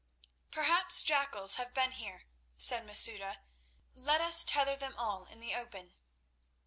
"Perhaps 0.49 1.03
jackals 1.03 1.57
have 1.57 1.75
been 1.75 1.91
here," 1.91 2.23
said 2.57 2.87
Masouda. 2.87 3.37
"Let 3.93 4.19
us 4.19 4.43
tether 4.43 4.75
them 4.75 4.95
all 4.97 5.25
in 5.27 5.39
the 5.41 5.53
open." 5.53 5.93